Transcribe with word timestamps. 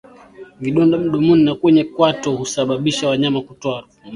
Vidonda 0.59 0.97
midomoni 0.97 1.43
na 1.43 1.55
kwenye 1.55 1.83
kwato 1.83 2.35
husababisa 2.35 3.07
wanyama 3.07 3.41
kutoa 3.41 3.73
harufu 3.75 3.93
mbaya 3.99 4.09